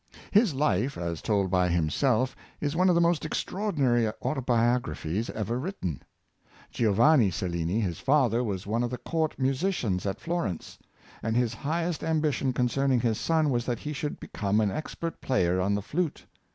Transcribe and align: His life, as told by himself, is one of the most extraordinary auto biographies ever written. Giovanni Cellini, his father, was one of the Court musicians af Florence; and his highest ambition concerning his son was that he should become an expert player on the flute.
His 0.31 0.55
life, 0.55 0.97
as 0.97 1.21
told 1.21 1.51
by 1.51 1.67
himself, 1.69 2.35
is 2.59 2.75
one 2.75 2.89
of 2.89 2.95
the 2.95 3.01
most 3.01 3.23
extraordinary 3.23 4.07
auto 4.19 4.41
biographies 4.41 5.29
ever 5.29 5.59
written. 5.59 6.01
Giovanni 6.71 7.29
Cellini, 7.29 7.79
his 7.81 7.99
father, 7.99 8.43
was 8.43 8.65
one 8.65 8.81
of 8.81 8.89
the 8.89 8.97
Court 8.97 9.37
musicians 9.37 10.07
af 10.07 10.17
Florence; 10.17 10.79
and 11.21 11.35
his 11.35 11.53
highest 11.53 12.03
ambition 12.03 12.51
concerning 12.51 12.99
his 13.01 13.19
son 13.19 13.51
was 13.51 13.67
that 13.67 13.77
he 13.77 13.93
should 13.93 14.19
become 14.19 14.59
an 14.59 14.71
expert 14.71 15.21
player 15.21 15.61
on 15.61 15.75
the 15.75 15.83
flute. 15.83 16.25